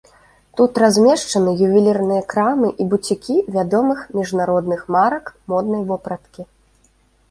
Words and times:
Тут 0.61 0.79
размешчаны 0.83 1.53
ювелірныя 1.67 2.23
крамы 2.35 2.71
і 2.71 2.83
буцікі 2.95 3.35
вядомых 3.59 3.99
міжнародных 4.19 4.79
марак 4.97 5.33
моднай 5.55 5.83
вопраткі. 5.95 6.53